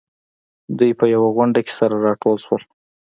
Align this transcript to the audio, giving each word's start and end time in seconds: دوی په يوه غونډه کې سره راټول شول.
دوی 0.77 0.91
په 0.99 1.05
يوه 1.13 1.27
غونډه 1.35 1.59
کې 1.65 1.71
سره 1.79 1.95
راټول 2.05 2.35
شول. 2.45 2.61